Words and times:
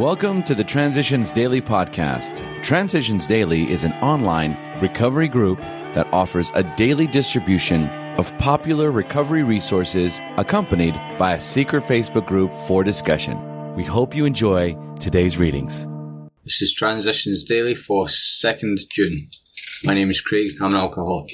Welcome 0.00 0.42
to 0.44 0.54
the 0.54 0.64
Transitions 0.64 1.30
Daily 1.30 1.60
podcast. 1.60 2.62
Transitions 2.62 3.26
Daily 3.26 3.70
is 3.70 3.84
an 3.84 3.92
online 4.00 4.56
recovery 4.80 5.28
group 5.28 5.60
that 5.92 6.10
offers 6.10 6.50
a 6.54 6.62
daily 6.78 7.06
distribution 7.06 7.90
of 8.16 8.32
popular 8.38 8.92
recovery 8.92 9.42
resources 9.42 10.18
accompanied 10.38 10.94
by 11.18 11.34
a 11.34 11.40
secret 11.40 11.84
Facebook 11.84 12.26
group 12.26 12.50
for 12.66 12.82
discussion. 12.82 13.74
We 13.74 13.84
hope 13.84 14.16
you 14.16 14.24
enjoy 14.24 14.74
today's 14.98 15.36
readings. 15.36 15.86
This 16.44 16.62
is 16.62 16.72
Transitions 16.72 17.44
Daily 17.44 17.74
for 17.74 18.06
2nd 18.06 18.88
June. 18.88 19.28
My 19.84 19.92
name 19.92 20.08
is 20.08 20.22
Craig, 20.22 20.52
I'm 20.62 20.72
an 20.72 20.80
alcoholic. 20.80 21.30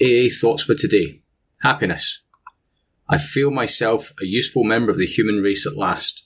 AA 0.00 0.28
thoughts 0.30 0.62
for 0.62 0.76
today. 0.76 1.22
Happiness. 1.62 2.22
I 3.08 3.18
feel 3.18 3.50
myself 3.50 4.12
a 4.22 4.24
useful 4.24 4.62
member 4.62 4.92
of 4.92 4.98
the 4.98 5.06
human 5.06 5.42
race 5.42 5.66
at 5.66 5.76
last. 5.76 6.25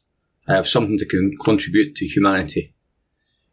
I 0.51 0.55
have 0.55 0.67
something 0.67 0.99
to 0.99 1.07
con- 1.07 1.37
contribute 1.41 1.95
to 1.95 2.07
humanity. 2.07 2.75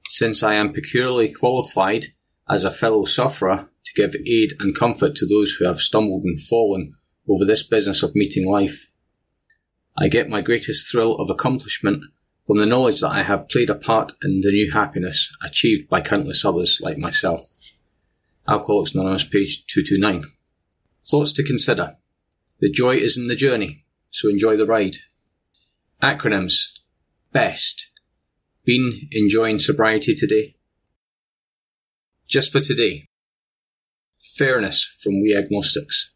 Since 0.09 0.41
I 0.41 0.55
am 0.55 0.73
peculiarly 0.73 1.31
qualified 1.31 2.07
as 2.49 2.63
a 2.63 2.71
fellow 2.71 3.05
sufferer 3.05 3.69
to 3.85 3.93
give 3.93 4.15
aid 4.25 4.53
and 4.59 4.75
comfort 4.75 5.13
to 5.17 5.27
those 5.27 5.53
who 5.53 5.65
have 5.65 5.77
stumbled 5.77 6.23
and 6.23 6.41
fallen 6.41 6.95
over 7.29 7.45
this 7.45 7.61
business 7.61 8.01
of 8.01 8.15
meeting 8.15 8.49
life, 8.49 8.89
I 9.95 10.07
get 10.07 10.27
my 10.27 10.41
greatest 10.41 10.91
thrill 10.91 11.13
of 11.17 11.29
accomplishment 11.29 12.03
from 12.43 12.57
the 12.57 12.65
knowledge 12.65 13.01
that 13.01 13.11
I 13.11 13.21
have 13.21 13.47
played 13.47 13.69
a 13.69 13.75
part 13.75 14.13
in 14.23 14.41
the 14.41 14.51
new 14.51 14.71
happiness 14.71 15.31
achieved 15.43 15.87
by 15.89 16.01
countless 16.01 16.43
others 16.43 16.81
like 16.81 16.97
myself. 16.97 17.53
Alcoholics 18.47 18.95
Anonymous, 18.95 19.23
page 19.23 19.67
229. 19.67 20.23
Thoughts 21.05 21.31
to 21.33 21.43
consider. 21.43 21.95
The 22.59 22.71
joy 22.71 22.95
is 22.95 23.17
in 23.17 23.27
the 23.27 23.35
journey, 23.35 23.85
so 24.09 24.29
enjoy 24.29 24.55
the 24.57 24.65
ride. 24.65 24.95
Acronyms 26.01 26.76
best. 27.37 27.91
Been 28.65 29.07
enjoying 29.11 29.59
sobriety 29.59 30.15
today? 30.15 30.55
Just 32.27 32.51
for 32.51 32.61
today. 32.61 33.05
Fairness 34.35 34.83
from 34.99 35.21
We 35.21 35.35
Agnostics. 35.37 36.09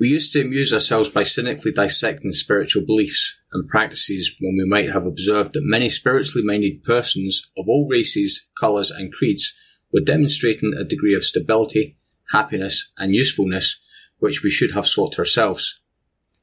We 0.00 0.08
used 0.08 0.32
to 0.32 0.40
amuse 0.40 0.72
ourselves 0.72 1.08
by 1.08 1.22
cynically 1.22 1.70
dissecting 1.70 2.32
spiritual 2.32 2.84
beliefs 2.84 3.36
and 3.52 3.68
practices 3.68 4.34
when 4.40 4.56
we 4.56 4.68
might 4.68 4.92
have 4.92 5.06
observed 5.06 5.52
that 5.52 5.62
many 5.62 5.88
spiritually 5.88 6.44
minded 6.44 6.82
persons 6.82 7.48
of 7.56 7.68
all 7.68 7.86
races, 7.88 8.48
colours, 8.58 8.90
and 8.90 9.12
creeds 9.12 9.54
were 9.92 10.00
demonstrating 10.00 10.74
a 10.74 10.82
degree 10.82 11.14
of 11.14 11.24
stability, 11.24 11.96
happiness, 12.32 12.90
and 12.98 13.14
usefulness 13.14 13.80
which 14.18 14.42
we 14.42 14.50
should 14.50 14.72
have 14.72 14.86
sought 14.86 15.16
ourselves. 15.16 15.80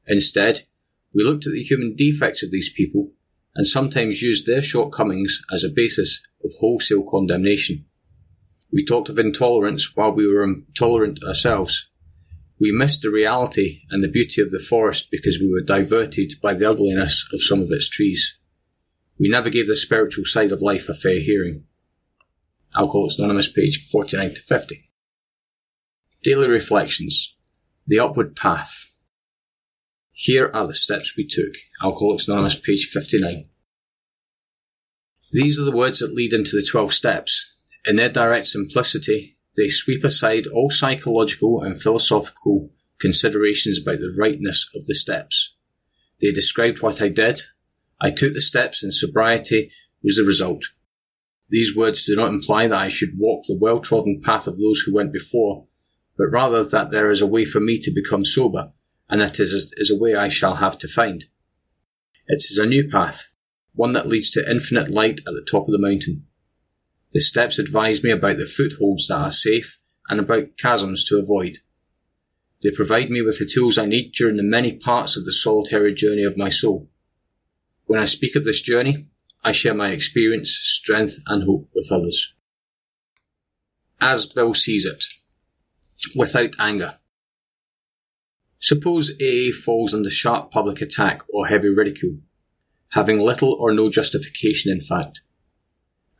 Instead, 0.06 0.62
we 1.16 1.24
looked 1.24 1.46
at 1.46 1.54
the 1.54 1.62
human 1.62 1.96
defects 1.96 2.42
of 2.42 2.50
these 2.50 2.70
people 2.70 3.10
and 3.54 3.66
sometimes 3.66 4.20
used 4.20 4.44
their 4.44 4.60
shortcomings 4.60 5.40
as 5.50 5.64
a 5.64 5.70
basis 5.70 6.22
of 6.44 6.52
wholesale 6.60 7.04
condemnation. 7.08 7.86
We 8.70 8.84
talked 8.84 9.08
of 9.08 9.18
intolerance 9.18 9.96
while 9.96 10.12
we 10.12 10.30
were 10.30 10.44
intolerant 10.44 11.24
ourselves. 11.24 11.88
We 12.60 12.70
missed 12.70 13.00
the 13.00 13.10
reality 13.10 13.80
and 13.88 14.04
the 14.04 14.08
beauty 14.08 14.42
of 14.42 14.50
the 14.50 14.58
forest 14.58 15.08
because 15.10 15.40
we 15.40 15.50
were 15.50 15.62
diverted 15.62 16.34
by 16.42 16.52
the 16.52 16.68
ugliness 16.68 17.26
of 17.32 17.42
some 17.42 17.62
of 17.62 17.72
its 17.72 17.88
trees. 17.88 18.38
We 19.18 19.30
never 19.30 19.48
gave 19.48 19.68
the 19.68 19.76
spiritual 19.76 20.26
side 20.26 20.52
of 20.52 20.60
life 20.60 20.90
a 20.90 20.94
fair 20.94 21.20
hearing. 21.20 21.64
Alcoholics 22.76 23.18
Anonymous, 23.18 23.50
page 23.50 23.88
49 23.90 24.34
to 24.34 24.42
50. 24.42 24.82
Daily 26.22 26.48
Reflections 26.48 27.34
The 27.86 28.00
Upward 28.00 28.36
Path. 28.36 28.86
Here 30.18 30.50
are 30.54 30.66
the 30.66 30.72
steps 30.72 31.14
we 31.14 31.26
took. 31.26 31.52
Alcoholics 31.82 32.26
Anonymous, 32.26 32.54
page 32.54 32.88
59. 32.90 33.50
These 35.30 35.58
are 35.58 35.64
the 35.64 35.76
words 35.76 35.98
that 35.98 36.14
lead 36.14 36.32
into 36.32 36.56
the 36.56 36.66
12 36.66 36.94
steps. 36.94 37.52
In 37.84 37.96
their 37.96 38.08
direct 38.08 38.46
simplicity, 38.46 39.36
they 39.58 39.68
sweep 39.68 40.04
aside 40.04 40.46
all 40.46 40.70
psychological 40.70 41.60
and 41.60 41.78
philosophical 41.78 42.70
considerations 42.98 43.78
about 43.78 43.98
the 43.98 44.16
rightness 44.18 44.70
of 44.74 44.86
the 44.86 44.94
steps. 44.94 45.54
They 46.22 46.32
described 46.32 46.80
what 46.80 47.02
I 47.02 47.10
did. 47.10 47.42
I 48.00 48.10
took 48.10 48.32
the 48.32 48.40
steps 48.40 48.82
and 48.82 48.94
sobriety 48.94 49.70
was 50.02 50.16
the 50.16 50.24
result. 50.24 50.64
These 51.50 51.76
words 51.76 52.06
do 52.06 52.16
not 52.16 52.32
imply 52.32 52.68
that 52.68 52.80
I 52.80 52.88
should 52.88 53.18
walk 53.18 53.42
the 53.42 53.58
well 53.60 53.80
trodden 53.80 54.22
path 54.24 54.46
of 54.46 54.58
those 54.58 54.80
who 54.80 54.94
went 54.94 55.12
before, 55.12 55.66
but 56.16 56.28
rather 56.32 56.64
that 56.64 56.90
there 56.90 57.10
is 57.10 57.20
a 57.20 57.26
way 57.26 57.44
for 57.44 57.60
me 57.60 57.78
to 57.80 57.92
become 57.92 58.24
sober 58.24 58.72
and 59.08 59.20
that 59.20 59.38
is, 59.38 59.72
is 59.76 59.90
a 59.90 59.98
way 59.98 60.14
I 60.14 60.28
shall 60.28 60.56
have 60.56 60.78
to 60.78 60.88
find. 60.88 61.24
It 62.26 62.42
is 62.50 62.58
a 62.58 62.66
new 62.66 62.88
path, 62.88 63.28
one 63.74 63.92
that 63.92 64.08
leads 64.08 64.30
to 64.32 64.50
infinite 64.50 64.90
light 64.90 65.20
at 65.20 65.34
the 65.34 65.46
top 65.48 65.68
of 65.68 65.72
the 65.72 65.78
mountain. 65.78 66.26
The 67.12 67.20
steps 67.20 67.58
advise 67.58 68.02
me 68.02 68.10
about 68.10 68.36
the 68.36 68.46
footholds 68.46 69.08
that 69.08 69.18
are 69.18 69.30
safe 69.30 69.78
and 70.08 70.18
about 70.18 70.56
chasms 70.56 71.04
to 71.04 71.18
avoid. 71.18 71.58
They 72.62 72.70
provide 72.70 73.10
me 73.10 73.22
with 73.22 73.38
the 73.38 73.50
tools 73.52 73.78
I 73.78 73.86
need 73.86 74.12
during 74.12 74.36
the 74.36 74.42
many 74.42 74.72
parts 74.72 75.16
of 75.16 75.24
the 75.24 75.32
solitary 75.32 75.94
journey 75.94 76.24
of 76.24 76.36
my 76.36 76.48
soul. 76.48 76.88
When 77.84 78.00
I 78.00 78.04
speak 78.04 78.34
of 78.34 78.44
this 78.44 78.60
journey, 78.60 79.06
I 79.44 79.52
share 79.52 79.74
my 79.74 79.90
experience, 79.90 80.50
strength, 80.50 81.18
and 81.26 81.44
hope 81.44 81.68
with 81.74 81.92
others. 81.92 82.34
As 84.00 84.26
Bill 84.26 84.54
sees 84.54 84.84
it, 84.84 85.04
without 86.16 86.50
anger. 86.58 86.98
Suppose 88.58 89.10
AA 89.20 89.52
falls 89.52 89.92
under 89.94 90.10
sharp 90.10 90.50
public 90.50 90.80
attack 90.80 91.22
or 91.32 91.46
heavy 91.46 91.68
ridicule, 91.68 92.18
having 92.90 93.18
little 93.18 93.52
or 93.52 93.72
no 93.72 93.90
justification 93.90 94.72
in 94.72 94.80
fact. 94.80 95.20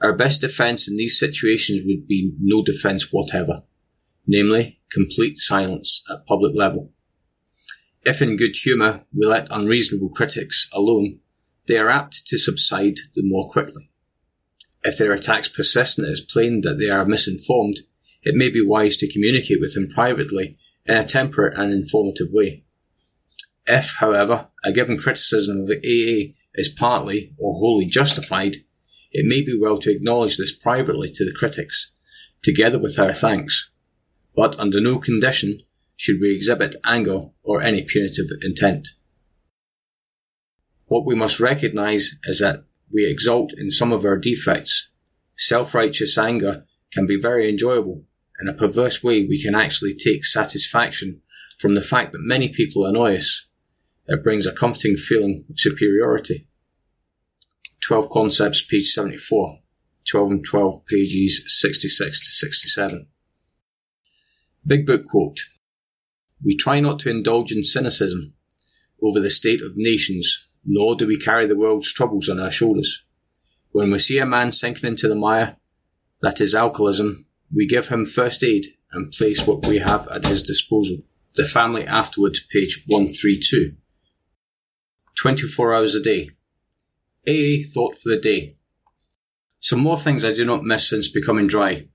Our 0.00 0.12
best 0.12 0.42
defence 0.42 0.88
in 0.88 0.96
these 0.96 1.18
situations 1.18 1.82
would 1.86 2.06
be 2.06 2.32
no 2.38 2.62
defence 2.62 3.10
whatever, 3.10 3.62
namely, 4.26 4.80
complete 4.90 5.38
silence 5.38 6.04
at 6.10 6.26
public 6.26 6.54
level. 6.54 6.92
If 8.04 8.20
in 8.20 8.36
good 8.36 8.54
humour 8.54 9.04
we 9.12 9.26
let 9.26 9.48
unreasonable 9.50 10.10
critics 10.10 10.68
alone, 10.72 11.20
they 11.66 11.78
are 11.78 11.88
apt 11.88 12.26
to 12.26 12.38
subside 12.38 12.96
the 13.14 13.22
more 13.24 13.50
quickly. 13.50 13.90
If 14.84 14.98
their 14.98 15.12
attacks 15.12 15.48
persist 15.48 15.98
and 15.98 16.06
it 16.06 16.10
is 16.10 16.20
plain 16.20 16.60
that 16.60 16.78
they 16.78 16.90
are 16.90 17.04
misinformed, 17.04 17.80
it 18.22 18.36
may 18.36 18.50
be 18.50 18.64
wise 18.64 18.96
to 18.98 19.12
communicate 19.12 19.60
with 19.60 19.74
them 19.74 19.88
privately 19.88 20.56
in 20.86 20.96
a 20.96 21.04
temperate 21.04 21.58
and 21.58 21.72
informative 21.72 22.28
way. 22.32 22.64
If, 23.66 23.96
however, 23.98 24.48
a 24.64 24.72
given 24.72 24.98
criticism 24.98 25.60
of 25.60 25.66
the 25.66 25.76
AA 25.76 26.34
is 26.54 26.68
partly 26.68 27.34
or 27.38 27.54
wholly 27.54 27.86
justified, 27.86 28.56
it 29.12 29.26
may 29.26 29.42
be 29.42 29.58
well 29.58 29.78
to 29.78 29.90
acknowledge 29.90 30.36
this 30.36 30.54
privately 30.54 31.10
to 31.14 31.24
the 31.24 31.34
critics, 31.36 31.90
together 32.42 32.78
with 32.78 32.98
our 32.98 33.12
thanks, 33.12 33.70
but 34.34 34.58
under 34.58 34.80
no 34.80 34.98
condition 34.98 35.60
should 35.96 36.20
we 36.20 36.34
exhibit 36.34 36.76
anger 36.84 37.30
or 37.42 37.62
any 37.62 37.82
punitive 37.82 38.26
intent. 38.42 38.88
What 40.86 41.06
we 41.06 41.14
must 41.14 41.40
recognize 41.40 42.16
is 42.24 42.40
that 42.40 42.64
we 42.92 43.10
exult 43.10 43.52
in 43.56 43.70
some 43.70 43.92
of 43.92 44.04
our 44.04 44.16
defects. 44.16 44.90
Self-righteous 45.36 46.16
anger 46.16 46.64
can 46.92 47.06
be 47.06 47.18
very 47.20 47.48
enjoyable 47.48 48.04
in 48.40 48.48
a 48.48 48.54
perverse 48.54 49.02
way, 49.02 49.26
we 49.26 49.42
can 49.42 49.54
actually 49.54 49.94
take 49.94 50.24
satisfaction 50.24 51.22
from 51.58 51.74
the 51.74 51.80
fact 51.80 52.12
that 52.12 52.18
many 52.20 52.48
people 52.48 52.84
annoy 52.84 53.16
us. 53.16 53.46
It 54.06 54.22
brings 54.22 54.46
a 54.46 54.52
comforting 54.52 54.96
feeling 54.96 55.44
of 55.48 55.58
superiority. 55.58 56.46
12 57.86 58.08
Concepts, 58.10 58.62
page 58.62 58.88
74. 58.88 59.60
12 60.08 60.30
and 60.30 60.44
12, 60.44 60.86
pages 60.86 61.44
66 61.46 62.20
to 62.20 62.46
67. 62.46 63.08
Big 64.66 64.86
Book 64.86 65.04
quote 65.04 65.40
We 66.44 66.56
try 66.56 66.80
not 66.80 66.98
to 67.00 67.10
indulge 67.10 67.52
in 67.52 67.62
cynicism 67.62 68.34
over 69.02 69.20
the 69.20 69.30
state 69.30 69.62
of 69.62 69.72
nations, 69.76 70.46
nor 70.64 70.94
do 70.94 71.06
we 71.06 71.18
carry 71.18 71.46
the 71.46 71.56
world's 71.56 71.92
troubles 71.92 72.28
on 72.28 72.40
our 72.40 72.50
shoulders. 72.50 73.04
When 73.70 73.90
we 73.90 73.98
see 73.98 74.18
a 74.18 74.26
man 74.26 74.52
sinking 74.52 74.88
into 74.88 75.08
the 75.08 75.14
mire, 75.14 75.56
that 76.22 76.40
is 76.40 76.54
alcoholism, 76.54 77.25
we 77.54 77.66
give 77.66 77.88
him 77.88 78.04
first 78.04 78.42
aid 78.42 78.66
and 78.92 79.12
place 79.12 79.46
what 79.46 79.66
we 79.66 79.78
have 79.78 80.08
at 80.08 80.24
his 80.24 80.42
disposal. 80.42 80.98
The 81.34 81.44
family 81.44 81.86
afterwards, 81.86 82.40
page 82.52 82.84
132. 82.86 83.74
24 85.20 85.74
hours 85.74 85.94
a 85.94 86.00
day. 86.00 86.30
AA 87.28 87.62
thought 87.74 87.96
for 87.96 88.10
the 88.10 88.20
day. 88.20 88.56
Some 89.58 89.80
more 89.80 89.96
things 89.96 90.24
I 90.24 90.32
do 90.32 90.44
not 90.44 90.64
miss 90.64 90.88
since 90.88 91.08
becoming 91.08 91.46
dry. 91.46 91.88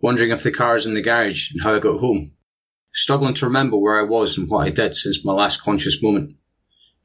Wondering 0.00 0.30
if 0.30 0.42
the 0.42 0.50
car 0.50 0.74
is 0.74 0.86
in 0.86 0.94
the 0.94 1.00
garage 1.00 1.50
and 1.52 1.62
how 1.62 1.74
I 1.74 1.78
got 1.78 2.00
home. 2.00 2.32
Struggling 2.92 3.34
to 3.34 3.46
remember 3.46 3.76
where 3.76 3.98
I 3.98 4.02
was 4.02 4.36
and 4.36 4.48
what 4.48 4.66
I 4.66 4.70
did 4.70 4.94
since 4.94 5.24
my 5.24 5.32
last 5.32 5.62
conscious 5.62 6.02
moment. 6.02 6.36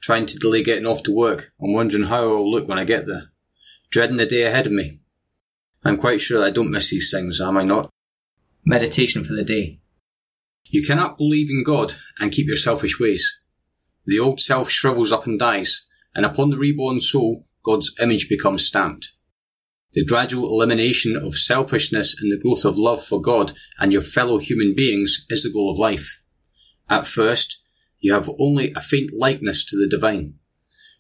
Trying 0.02 0.26
to 0.28 0.38
delay 0.38 0.64
getting 0.64 0.86
off 0.86 1.04
to 1.04 1.16
work 1.16 1.52
and 1.60 1.74
wondering 1.74 2.04
how 2.04 2.24
I 2.24 2.26
will 2.26 2.52
look 2.52 2.68
when 2.68 2.80
I 2.80 2.86
get 2.86 3.06
there. 3.06 3.32
Dreading 3.90 4.18
the 4.18 4.26
day 4.26 4.44
ahead 4.44 4.68
of 4.68 4.74
me. 4.74 5.00
I'm 5.84 5.96
quite 5.96 6.20
sure 6.20 6.44
I 6.44 6.50
don't 6.50 6.72
miss 6.72 6.90
these 6.90 7.10
things, 7.10 7.40
am 7.40 7.58
I 7.58 7.64
not? 7.64 7.90
Meditation 8.66 9.24
for 9.24 9.34
the 9.34 9.46
day. 9.46 9.80
You 10.66 10.86
cannot 10.86 11.18
believe 11.18 11.50
in 11.50 11.64
God 11.64 11.96
and 12.20 12.34
keep 12.34 12.48
your 12.48 12.58
selfish 12.58 13.00
ways. 13.00 13.40
The 14.06 14.20
old 14.20 14.42
self 14.42 14.70
shrivels 14.70 15.14
up 15.14 15.26
and 15.26 15.40
dies, 15.40 15.86
and 16.14 16.26
upon 16.26 16.50
the 16.50 16.58
reborn 16.58 17.00
soul, 17.00 17.46
God's 17.64 17.96
image 18.02 18.28
becomes 18.28 18.68
stamped. 18.68 19.14
The 19.94 20.04
gradual 20.04 20.50
elimination 20.50 21.16
of 21.16 21.38
selfishness 21.38 22.14
and 22.20 22.30
the 22.30 22.38
growth 22.38 22.66
of 22.66 22.78
love 22.78 23.04
for 23.04 23.22
God 23.22 23.54
and 23.80 23.94
your 23.94 24.02
fellow 24.02 24.38
human 24.38 24.76
beings 24.76 25.26
is 25.30 25.44
the 25.44 25.52
goal 25.52 25.72
of 25.72 25.80
life. 25.80 26.20
At 26.90 27.08
first, 27.08 27.62
you 28.00 28.14
have 28.14 28.30
only 28.38 28.74
a 28.74 28.82
faint 28.82 29.12
likeness 29.14 29.64
to 29.66 29.78
the 29.78 29.88
divine, 29.88 30.36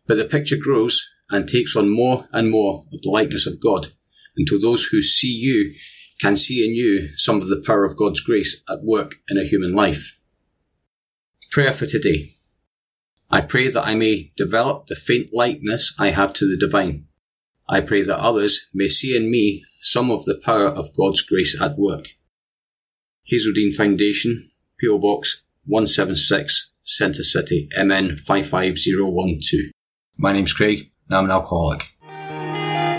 but 0.07 0.17
the 0.17 0.25
picture 0.25 0.57
grows 0.57 1.09
and 1.29 1.47
takes 1.47 1.75
on 1.75 1.89
more 1.89 2.27
and 2.31 2.49
more 2.49 2.85
of 2.93 3.01
the 3.01 3.09
likeness 3.09 3.45
of 3.45 3.59
God 3.59 3.89
until 4.39 4.59
those 4.59 4.85
who 4.85 5.01
see 5.01 5.31
you 5.31 5.75
can 6.19 6.35
see 6.35 6.65
in 6.65 6.73
you 6.73 7.09
some 7.15 7.37
of 7.37 7.47
the 7.47 7.63
power 7.65 7.85
of 7.85 7.95
God's 7.95 8.21
grace 8.21 8.61
at 8.67 8.83
work 8.83 9.15
in 9.29 9.37
a 9.37 9.45
human 9.45 9.75
life. 9.75 10.19
Prayer 11.51 11.73
for 11.73 11.85
today. 11.85 12.29
I 13.29 13.41
pray 13.41 13.69
that 13.69 13.85
I 13.85 13.93
may 13.93 14.31
develop 14.35 14.87
the 14.87 14.95
faint 14.95 15.31
likeness 15.31 15.93
I 15.99 16.09
have 16.09 16.33
to 16.33 16.49
the 16.49 16.57
divine 16.57 17.05
I 17.71 17.81
pray 17.81 18.01
that 18.01 18.19
others 18.19 18.65
may 18.73 18.87
see 18.87 19.15
in 19.15 19.29
me 19.29 19.63
some 19.79 20.09
of 20.09 20.25
the 20.25 20.41
power 20.43 20.67
of 20.67 20.95
God's 20.97 21.21
grace 21.21 21.55
at 21.61 21.77
work. 21.77 22.07
Hazelden 23.25 23.71
Foundation, 23.71 24.49
PO 24.83 24.97
Box 24.97 25.43
176, 25.65 26.71
Centre 26.83 27.21
City, 27.21 27.69
MN 27.77 28.17
55012. 28.17 29.71
My 30.17 30.33
name's 30.33 30.53
Craig, 30.53 30.91
and 31.07 31.17
I'm 31.17 31.25
an 31.25 31.31
alcoholic. 31.31 31.91